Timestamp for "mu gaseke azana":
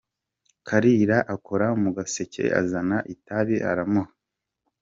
1.81-2.97